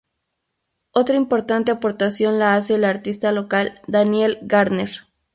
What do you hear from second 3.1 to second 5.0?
local Daniel Gardner.